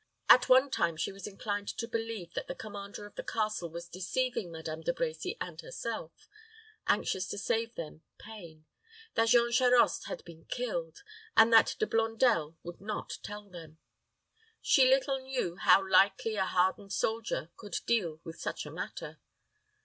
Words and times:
At 0.27 0.49
one 0.49 0.71
time 0.71 0.97
she 0.97 1.11
was 1.11 1.27
inclined 1.27 1.67
to 1.77 1.87
believe 1.87 2.33
that 2.33 2.47
the 2.47 2.55
commander 2.55 3.05
of 3.05 3.13
the 3.13 3.23
castle 3.23 3.69
was 3.69 3.87
deceiving 3.87 4.51
Madame 4.51 4.81
De 4.81 4.91
Brecy 4.91 5.37
and 5.39 5.61
herself, 5.61 6.27
anxious 6.87 7.27
to 7.27 7.37
save 7.37 7.75
them 7.75 8.01
pain 8.17 8.65
that 9.13 9.27
Jean 9.27 9.51
Charost 9.51 10.05
had 10.07 10.25
been 10.25 10.45
killed, 10.45 11.03
and 11.37 11.53
that 11.53 11.75
De 11.77 11.85
Blondel 11.85 12.57
would 12.63 12.81
not 12.81 13.19
tell 13.21 13.47
them. 13.47 13.77
She 14.59 14.89
little 14.89 15.19
knew 15.19 15.57
how 15.57 15.87
lightly 15.87 16.33
a 16.35 16.45
hardened 16.45 16.91
soldier 16.93 17.51
could 17.55 17.77
deal 17.85 18.19
with 18.23 18.41
such 18.41 18.65
a 18.65 18.71
matter. 18.71 19.19